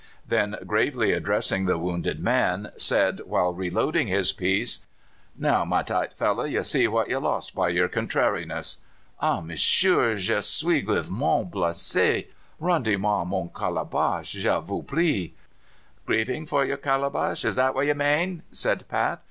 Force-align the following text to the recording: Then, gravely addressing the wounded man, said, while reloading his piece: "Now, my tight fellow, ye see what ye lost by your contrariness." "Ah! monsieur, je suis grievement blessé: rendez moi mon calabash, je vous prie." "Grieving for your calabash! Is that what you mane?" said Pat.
Then, 0.27 0.55
gravely 0.65 1.11
addressing 1.11 1.67
the 1.67 1.77
wounded 1.77 2.19
man, 2.19 2.71
said, 2.75 3.19
while 3.27 3.53
reloading 3.53 4.07
his 4.07 4.33
piece: 4.33 4.79
"Now, 5.37 5.63
my 5.63 5.83
tight 5.83 6.13
fellow, 6.13 6.43
ye 6.43 6.59
see 6.63 6.87
what 6.87 7.07
ye 7.07 7.15
lost 7.17 7.53
by 7.53 7.69
your 7.69 7.87
contrariness." 7.87 8.77
"Ah! 9.19 9.41
monsieur, 9.41 10.15
je 10.15 10.41
suis 10.41 10.81
grievement 10.81 11.47
blessé: 11.51 12.29
rendez 12.59 12.97
moi 12.97 13.23
mon 13.23 13.47
calabash, 13.53 14.31
je 14.31 14.59
vous 14.61 14.81
prie." 14.81 15.35
"Grieving 16.07 16.47
for 16.47 16.65
your 16.65 16.77
calabash! 16.77 17.45
Is 17.45 17.53
that 17.53 17.75
what 17.75 17.85
you 17.85 17.93
mane?" 17.93 18.41
said 18.51 18.87
Pat. 18.89 19.19